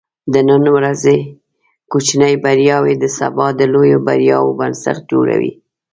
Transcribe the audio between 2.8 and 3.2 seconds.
د